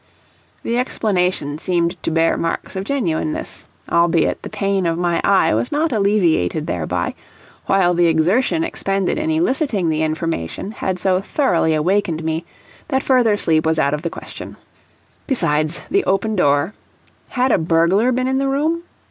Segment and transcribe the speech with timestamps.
[0.63, 5.71] The explanation seemed to bear marks of genuineness, albiet the pain of my eye was
[5.71, 7.13] not alleviated thereby,
[7.67, 12.45] while the exertion expended in eliciting the information had so thoroughly awakened me
[12.87, 14.57] that further sleep was out of the question.
[15.27, 16.73] Besides, the open door,
[17.29, 18.81] had a burglar been in the room?